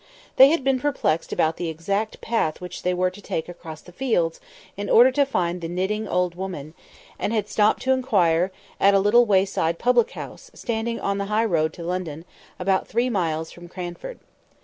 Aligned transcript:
They 0.37 0.49
had 0.49 0.63
been 0.63 0.79
perplexed 0.79 1.31
about 1.31 1.57
the 1.57 1.69
exact 1.69 2.21
path 2.21 2.59
which 2.59 2.81
they 2.81 2.91
were 2.91 3.11
to 3.11 3.21
take 3.21 3.47
across 3.47 3.81
the 3.81 3.91
fields 3.91 4.39
in 4.75 4.89
order 4.89 5.11
to 5.11 5.27
find 5.27 5.61
the 5.61 5.67
knitting 5.67 6.07
old 6.07 6.33
woman, 6.33 6.73
and 7.19 7.31
had 7.31 7.47
stopped 7.47 7.83
to 7.83 7.91
inquire 7.91 8.51
at 8.79 8.95
a 8.95 8.99
little 8.99 9.27
wayside 9.27 9.77
public 9.77 10.09
house, 10.13 10.49
standing 10.55 10.99
on 10.99 11.19
the 11.19 11.25
high 11.25 11.45
road 11.45 11.71
to 11.73 11.83
London, 11.83 12.25
about 12.57 12.87
three 12.87 13.11
miles 13.11 13.51
from 13.51 13.67
Cranford. 13.67 14.17